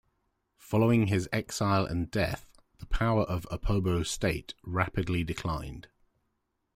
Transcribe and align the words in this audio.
Following 0.57 1.05
his 1.09 1.29
exile 1.31 1.85
and 1.85 2.09
death, 2.09 2.49
the 2.79 2.87
power 2.87 3.21
of 3.21 3.43
the 3.43 3.59
Opobo 3.59 4.03
state 4.03 4.55
rapidly 4.63 5.23
declined. 5.23 5.89